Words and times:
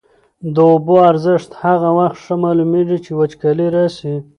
د 0.53 0.55
اوبو 0.71 0.95
ارزښت 1.11 1.49
هغه 1.63 1.89
وخت 1.99 2.17
ښه 2.25 2.35
معلومېږي 2.43 2.97
چي 3.05 3.11
وچکالي 3.19 3.67
راسي. 3.75 4.15